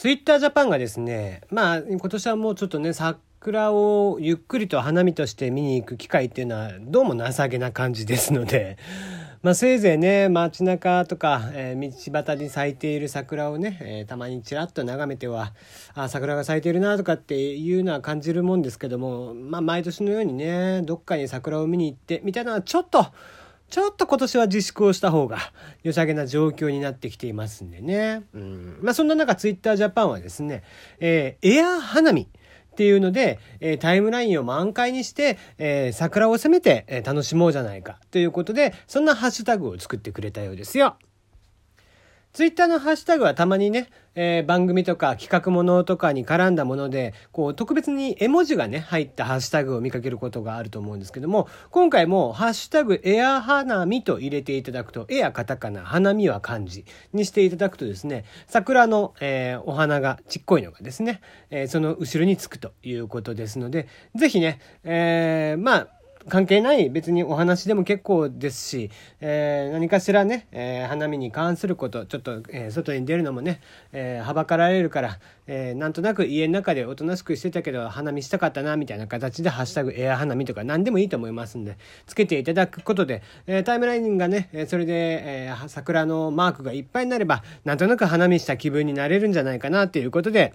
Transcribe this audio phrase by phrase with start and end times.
[0.00, 8.78] ツイッタージャパンがですね、まあ、今年はもうちょっとね、桜をゆっくりと花見として見に行く機会っていうのは、どうも情けな感じですので、
[9.44, 15.52] まあ、せいぜいね、街中とか、えー、道端に咲いている桜をね、えー、たまにちらっと眺めては、
[15.92, 23.04] あ、桜が咲いているなとかっていうのは感じるもんですけども、まあ、毎年のようにね、どっかに桜を見に行って、みたいなのはちょっと、
[23.70, 25.38] ちょっと今年は自粛をした方が
[25.82, 28.24] 良さげな状況になってきていますんでね。
[28.34, 28.78] うん。
[28.82, 30.62] まあそんな中、ツイッタージャパンはですね、
[30.98, 32.28] えー、エア花見。
[32.70, 40.96] っていうので、えー、タイムラインを満開にして、えー、桜を攻めて、えー、楽しもうじゃないかということで、そんなハッシュタグを作ってくれたようですよ。
[42.32, 68.90] ツイッターのハッシュタグはたまにね、えー、番組とか企画ものとかに絡んだもので、こう、特別に絵文字がね、入ったハッシュタグを見かけることがあると思うんですけども、今回も、ハッシュタグエア花見と入れていただくと、エアカタカナ、花見は漢字にしていただくとですね、桜の、えー、お花がちっこいのがですね、えー、その後ろにつくということですので、ぜひね、えー、まあ、関係ない別にお話でも結構ですし、
[69.20, 73.60] えー、何かしらね、えー、花見に関することちょっと、えー、外に出るのもね、
[73.92, 90.54] えはばかられるから、えなんとなく家の中でおとなしくしてたけど花見したかったなみたいな形で「ハッシュタグエア花見」とか何でもいいと思いますんでつけていただくことで、えタイムラインがねそれで、え桜のマークがいっぱいになればなんとなく花見した気分になれるんじゃないかなっていうことで、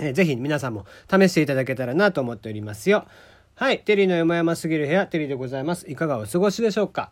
[0.00, 3.06] えー、ぜひ皆さんも試していただけたらなと思っておりますよ。
[3.54, 3.80] はい。
[3.80, 5.88] テリーの山々すぎる部屋、テリーでございます。
[5.88, 7.10] いかがお過ごしでしょうか？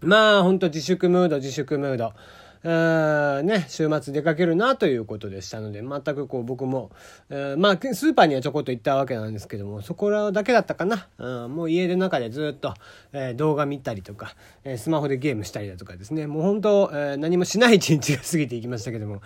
[0.00, 2.12] まあ、ほんと自粛ムード、自粛ムード。
[2.64, 6.90] ね、週末出かけるなということでしたので、全くこう僕も、
[7.58, 11.08] まあ、スーパーにはちょこっと行ったわけなんですけども、そこらだけだったかな。
[11.48, 12.74] もう家の中でずっと、
[13.36, 14.34] 動画見たりとか、
[14.78, 19.20] スマホでゲームしたりだとかですね、もう本当、え何もしない一日が過ぎていきましたけども、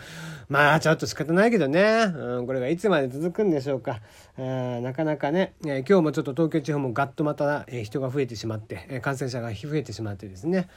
[0.48, 2.12] まあ、ちょっと仕方ないけどね、
[2.44, 4.00] これがいつまで続くんでしょうか。
[4.36, 10.68] なかなかね、今日もちょっと東京地方もガッとまた、人が増えてしまって、感染者が増えてしまってですね、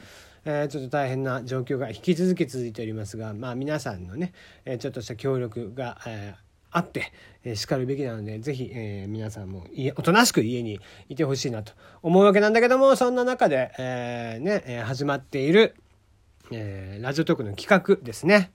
[0.46, 4.34] えー、ちょっと大変な状況が引き続き続いておりますが、まあ、皆さんのね、
[4.66, 6.41] え、ちょっとした協力が、えー、
[6.72, 7.12] あって、
[7.44, 15.75] えー、しかるべきなので、ぜひ、えー、皆さんもおとなしく家にいてほしいなと思うわけなんだけども、そんな中で、えー、ね、え、始まっている、
[16.51, 18.51] え、ラジオトークの企画ですね。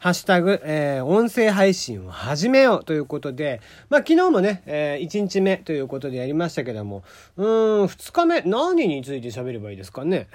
[0.00, 3.60] ハッシュタグ、えー、音声配信を始めようということで、
[3.90, 7.02] まあ昨日もね、えー、1日目ということでやりましたけども、
[7.36, 10.28] うーん、2日目、何について喋ればいいですかね？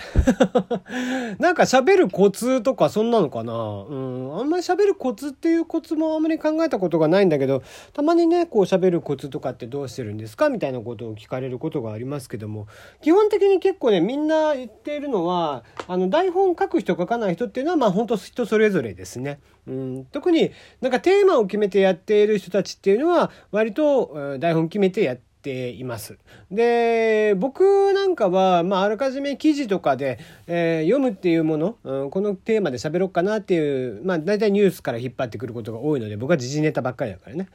[1.39, 3.53] なんか喋るコツとかそんなのかな？
[3.53, 3.55] う
[3.95, 7.63] ん、あんまり喋るコツっていうコツもあんまり考えたことがないんだけど、
[7.93, 10.49] たまにね、こう喋るコツとかってどうしてるんですか？
[10.49, 12.67] みたいなことを聞かれることがありますけども、
[13.01, 19.39] 基本的に結構ね、みんな言っているのは、あの、台本書く人書かない人っていうのは、まあ本当人それぞれですね。
[19.67, 20.51] うん、特に
[20.81, 26.17] なんかテーマを決めてやっている人たちっていうのは割と台本決めてやっています。
[26.51, 37.49] で、僕なんかは、まあ、あらかじめ記事とかで、えー、読むっていうもの、うん、このテーマで喋ろうかなっていう、まあ、大体ニュースから引っ張ってくることが多いので、僕は時事ネタばっかりだからね。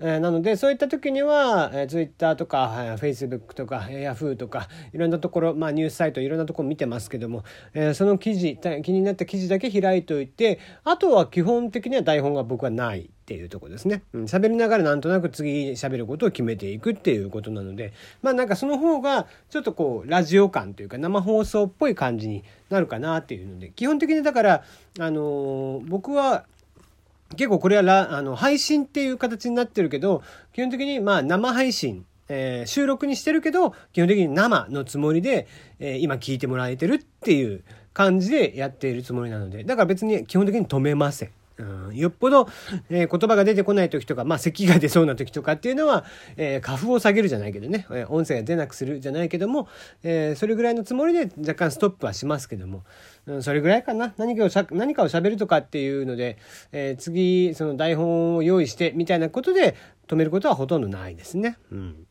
[0.00, 7.44] えー、なのでそういった時には、えー、Twitter とか、えー、Facebook とか Yahoo とかいろんなところ、まあ、ニュースサイトいろんなところ見てますけども、
[7.74, 13.10] えー、その記事気になった記事だけ開いておいてあとは基本的には台本が僕はない。
[13.22, 14.02] っていうとこですね。
[14.12, 24.64] 喋、うん、りながらなんとなく次喋ることを決めていくっていうことなので、まあなんかその方がちょっとこうラジオ感というか生放送っぽい感じになるかなっていうので、基本的にだから
[24.98, 26.46] あのー、僕は
[27.36, 30.22] 結構これはラあの配信っていう形になってるけど
[30.52, 35.46] 基本的にまあ生配信、えー、収録にしてるけど基本的に生のつもりで、
[35.78, 41.30] えー、今聞いてもらえてるっていう感じでやっているつもりなのでだから別に基本的に止めません。
[41.58, 42.48] うん、よっぽど、
[42.90, 46.04] えー、言葉が出てこない時とか、まあ、咳が出そうな時とかっていうのは、
[46.36, 49.68] えー、花粉を下げるじゃないけどね、えー、音声が出なくするじゃないけども、
[50.02, 52.82] えそれぐらいのつもりで若干ストップはしますけども、
[53.40, 54.12] それぐらいかな。
[54.16, 56.38] 何かをしゃ、何かを喋るとかっていうので、
[56.72, 59.76] え次、その台本を用意してみたいなことで
[60.08, 61.56] 止めることはほとんどないですね。
[61.70, 62.06] うん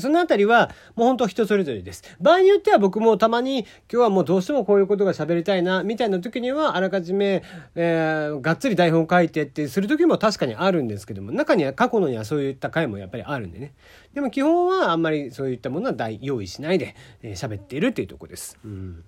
[0.00, 2.02] そのあたりは、もう本当人それぞれです。
[2.20, 7.42] 場合によっては僕もたまに、今日はもうどうしてもこういうことが喋りたいな、みたいな時には、あらかじめ、
[7.74, 13.74] えー、がっつり台本書いてってする時も確かにあるんですけども、中には過去のにはそういった回もやっぱりあるんでね。
[14.14, 18.56] でも基本はあんまりそういったものは用意しないで喋、えー、っているっていうとこです。
[18.64, 19.04] うん。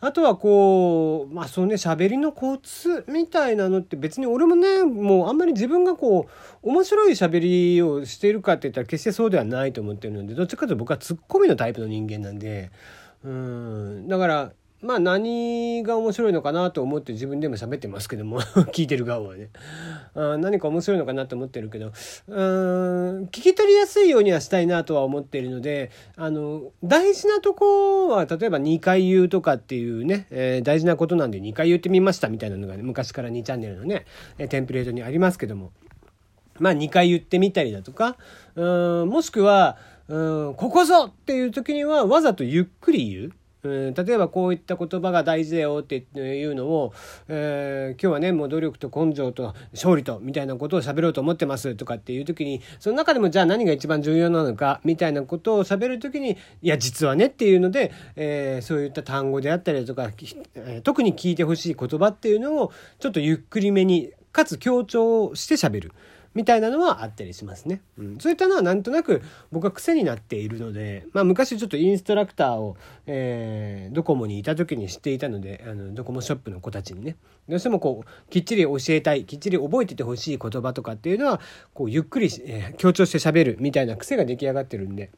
[0.00, 6.28] あとはこう、まあそうね、喋りのコツみたいなのって別に俺もね、もうあんまり自分がこ
[6.62, 12.70] う、面白い喋りをしているかって言ったら決してそうではないと思ってるので、どっちかというと僕はツッコミのタイプの人間なんで、
[13.22, 18.40] うん、だから、まあ何が面白いのかなと思って自分でも喋ってますけども
[18.72, 19.50] 聞いてる側はね
[20.14, 21.88] あ何か面白いのかなと思ってるけど
[22.28, 30.26] 聞き取りやすいようにはしたいなとは思っているのであの大事なとこは例えば2回言うとかっていうね、
[30.62, 34.06] 大事なことなんで2回言ってみましたみたいなのが、ね、昔から2チャンネルのね
[34.48, 35.72] テンプレートにありますけども
[36.58, 38.16] まあ2回言ってみたりだとか
[38.54, 39.76] もしくは
[40.08, 43.32] ここぞっていう時にはわざとゆっくり言う。
[43.62, 46.92] 例えばこういった言葉が大事だよっていうのを、
[47.26, 60.10] えー、今日はねもう努力と根性と勝利とみたいなことを喋ろうと思ってますとかっていう時にその中でもじゃあ何が一番重要なのかみたいなことを喋る時にいや実はねっていうので、えー、そういった単語であったりとか、
[60.84, 65.92] 特に聞いてほしい言葉っていうのをちょっとゆっくりめにかつ強調して喋る。
[66.34, 67.80] みたいなのはあったりしますね。
[67.98, 72.76] うん、そういったのはなんとなく僕は癖になっているので、まあ、昔ちょっとインストラクターを、
[73.06, 77.16] えー、ドコモにいた時に知っていたのであのドコモショップの子たちにね
[77.48, 81.40] どうしてもこうきっちり教えたいきっちり覚えててほしい言葉とかっていうのは
[81.74, 85.10] こうゆっくり、えー、強調して喋るみたいな癖が出来上がってるんで。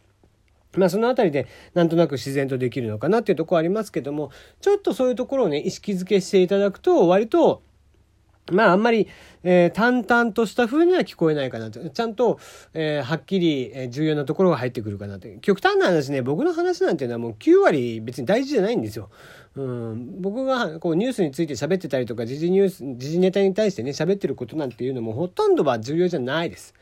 [0.77, 4.31] まあそのあたりでなんとなく自然とできるのかなっていうところありますけども
[4.61, 7.63] ちょっとそういうところをね意識づけしていただくと割と
[8.51, 9.09] まああんまり、
[9.43, 11.89] えー、淡々とした風には聞こえないかなと。
[11.89, 12.39] ちゃんと、
[12.75, 15.29] えー、はっきり、えー、重要なところが入ってくるかなと。
[15.41, 19.09] 極端な話ね、僕の話なんていうのはもう9割別に大事じゃないんですよ。
[19.57, 26.75] うん、僕がこうニュースについて喋ってたりとか、時事ニュース、時事ネタに対してね、喋ってることなんていうのもほとんどは重要じゃないです。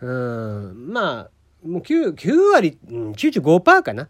[0.00, 1.30] うん、まあ、
[1.66, 4.08] もう 9, 9割、うん、95%かな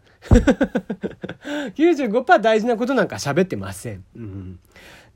[1.75, 4.03] 95%大事なことなんか喋ってません。
[4.15, 4.59] うん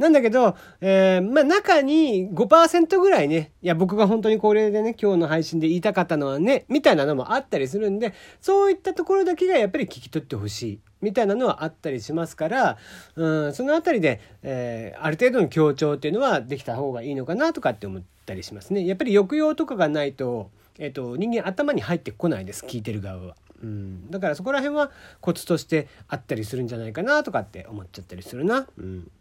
[0.01, 10.79] なんだけど、えー、まあ中に5%ぐらいね、いや僕が本当にこれでね、今日の配信で言いたかったのはね、みたいなのもあったりするんで、そういったところだけがやっぱり聞き取ってほしい。
[11.01, 12.77] みたいなのはあったりしますから、
[13.15, 18.85] うん、そのあたりで、えー、ある程度の強調っていうのはできた方がいいのかなとかって思ったりしますね。
[18.85, 23.35] やっぱり抑揚とかがないと、えっ、と、人間頭に入ってこないです、聞いてる側は。
[23.63, 28.67] うん、だからそこら辺はコツとしてあったりするんじゃないかなとかって思っちゃったりするな。
[28.77, 29.11] うん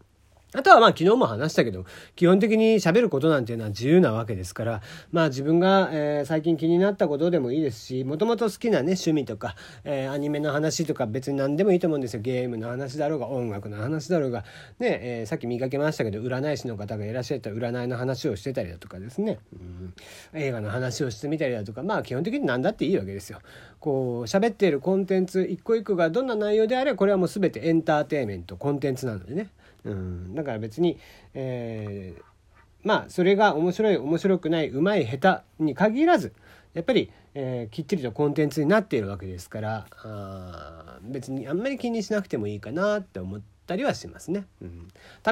[0.53, 4.81] あとはまあ昨日も話したけど、基本的に喋ることなんていうのは自由なわけですから、
[5.11, 9.55] まあ自分が、えー、最近気になったことでもいいですし、もともと好きなね、趣味とか、
[9.85, 12.21] えー、アニメの話とか別に何でもいいと思うんですよ。
[12.21, 14.43] ゲームの話だろうが、音楽の話だろうが、
[14.79, 19.93] ね、えー、さっき見かけましたけど、占い師の方がいらっしゃった占いの話をしてたりだとかですね、うん、
[20.33, 23.39] 映画の話をしてみたりだとか、まあ基本的に何だっていいわけですよ。
[23.79, 29.49] こう、喋っているコンテンツ一個一個がどんな内容であれ、これはもう全てエンターテインメント、コンテンツなのでね。
[29.85, 30.97] うん、だから別に、
[31.33, 32.21] えー、
[32.83, 36.33] まあそれが面白い面白くないうまい下手に限らず
[36.73, 44.87] やっぱり、えー、きっちりとコンテンツになっているわけですからあ別にあんまり気にしなくてもいいかなって思ったりはしますね、うん、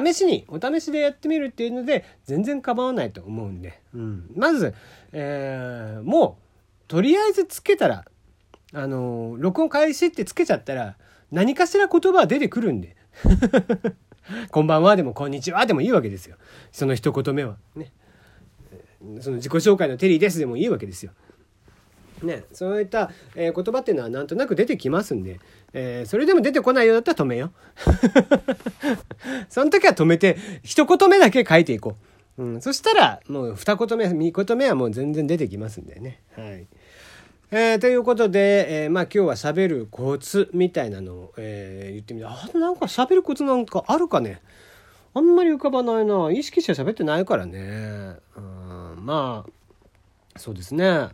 [0.06, 4.74] 試しにお試しでやってみるっていうので全然構わないと思うんで、うん、まず、
[5.12, 8.04] えー、もうとりあえずつけたら
[8.72, 10.96] あの録音開始ってつけちゃったら
[11.30, 12.96] 何かしら言葉は出てくるんで。
[14.50, 16.36] こんばんはでもこんにちはでもいいわけですよ。
[16.72, 17.56] その一言目は。
[17.74, 17.92] ね。
[19.20, 21.12] その自己紹介のテリーですでもいいわけですよ。
[22.22, 25.40] ね、そういった、えー、言葉っていうのはなんとなく出てきますんで、
[25.72, 27.50] えー、それでも出てこないようだったら止めよ
[29.48, 31.96] その時は止めて一言目だけ書いていこ
[32.36, 36.66] う、うん、そしたらもう二言目三言目はもう全然出てきますんでねはい。
[37.52, 44.40] えー、ということで、えー、まあ今日は喋るコツみたいなのを、えー、言ってみて、あ、なんか喋るコツなんかあるかね？
[45.14, 46.30] あんまり浮かばないな。
[46.30, 48.18] 意識して喋ってないからね。
[48.36, 51.08] うん、まあ、そうですね。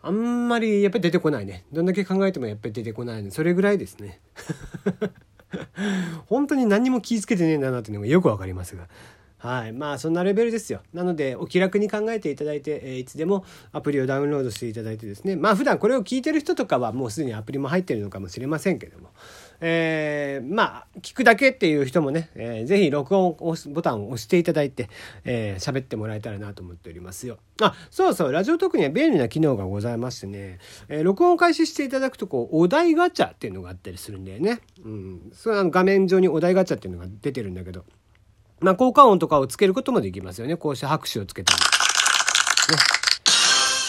[0.00, 1.64] あんまりやっぱり出てこないね。
[1.72, 3.32] どんだけ考えてもやっぱり出てこないね。
[3.32, 4.20] それぐらいですね。
[6.28, 8.86] 本当に何も気ぃつけてねえんだなっていうのがよくわかりますが。
[9.44, 9.72] はい。
[9.74, 10.80] まあ、そんなレベルですよ。
[10.94, 15.36] なので、お気楽に考えていただいて、えー、いつでもアプリをダウンロードしていただいてですね。
[15.36, 19.10] まあ、普段これを聞いてる人とかはもうすでにアプリも入ってるのかもしれませんけども。
[19.60, 24.88] えー、まあ、聞くだけっていう人もね、えー、ぜひ録音をボタンを押していただいて、
[25.26, 27.36] えー、喋ってもらえたらなと思っておりますよ。
[27.60, 30.58] あ、そうそう、ラジオトークには便利な機能がございましてね、
[30.88, 34.60] えー、録音を開始していただくと、こう、お題ガチャっていうのがあったりするんだよね。
[34.82, 35.30] うん。
[35.34, 37.84] それは画面上にお題ガチャっていうのが出てるんだけど、
[38.64, 40.56] ま、効果音とかをつけることもできますよね。
[40.56, 41.60] こうして拍手をつけたり。
[41.60, 42.78] ね。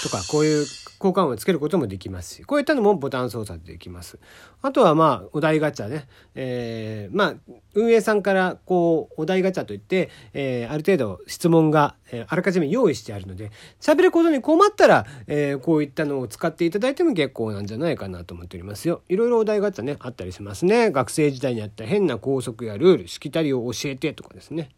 [0.04, 0.66] とかこういう
[1.00, 4.20] 交換をつけることもできますしこういったのもボタン操作でできます。
[4.62, 7.36] あとはまあお題ガチャね、えー、まあ
[7.74, 19.02] 運営さんからこうお題ガチャといって、えー、ある程度質問が、えー、あらかじめ用意してあるので喋ることに困ったら、えー、こういったのを使っていただいても結構なんじゃないかなと思っておりますよ。
[19.10, 20.92] いろいろお題ガチャねあったりしますね。
[20.92, 24.70] 学生時代にあった変な校則やルールしきたりを教えてとかですね。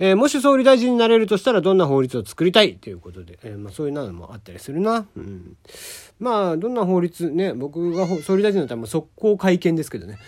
[0.00, 2.76] えー、もし総理大臣になれるとしたらどんな法律を作りたい？
[2.76, 5.06] ということで、えー、まあ、そういうのもあったりするな。
[5.16, 5.56] うん、
[6.20, 10.18] まあどんな法律ね僕が総理大臣だったらもう速攻会見ですけどね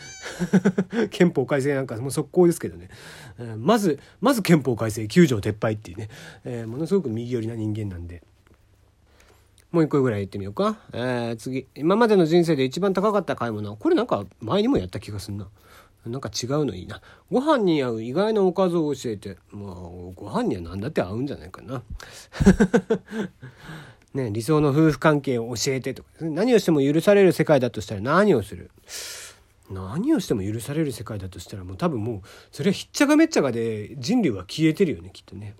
[1.11, 2.89] 憲法改正なんかもう速攻ですけどね、
[3.39, 6.09] えー、まずまず憲法改正9条撤廃っていうね、
[6.45, 8.23] えものすごく右寄りな人間なんで。
[9.71, 10.81] もう一個ぐらい言ってみようか。
[10.93, 11.69] えー、次。
[11.77, 13.77] 今までの人生で一番高かった買い物。
[13.77, 15.47] これなんか前にもやった気がすんな。
[16.07, 17.01] なんか違うのいいな。
[17.31, 19.37] ご飯に合う意外なおかずを教えて。
[19.51, 19.75] まあ、
[20.15, 21.83] ご飯には何だって合うんじゃないかな。
[24.15, 28.71] ね、理想の夫婦関係を教えてとか、何をしても許される世界だとしたら何をする？
[29.71, 35.55] 何をしても許される世界だとしたらもう多分もうそれはひっちゃかめっちゃかで人類は消えてるよねきっとね。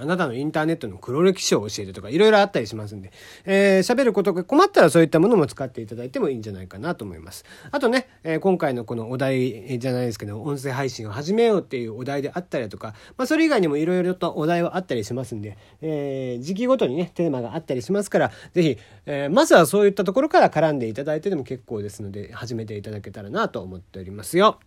[0.00, 3.12] あなたのインターネットの黒歴史を教えてとかいろいろあったりしますんで、
[3.44, 7.44] えー、喋ることが困ったらそういったものも使っていただいてもいいんじゃないかなと思います。
[7.70, 24.58] あとね、えー、今回のこのお題じゃないですけど、音声配信を始めようっていうお題であったりだとか、まあそれ以外にもいろいろとお題はあったりしますんで、えー、時期ごとにね、テーマがあったりしますから、ぜひ、えー、まずはそういったところから絡んでいただいてでも結構ですので、始めていただけたらなと思っておりますよ。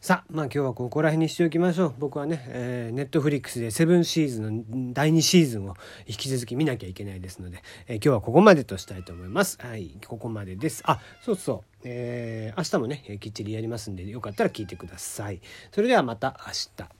[0.00, 1.94] さあ、まあ今日はここら辺にしておきましょう。
[1.98, 5.74] 僕はね、えー、ネットフリックスでセブンシーズンの第2シーズンを
[6.06, 9.58] 引き続き見なきゃいけないですので、えー、今日はここまでとしたいと思います。
[9.60, 10.84] はい、ここまでです。
[10.86, 11.80] あ、そうそう。
[11.82, 15.40] えー、明日もね、きっちりやりますんで、よかったら聞いてください。
[15.72, 16.97] それではまた明日。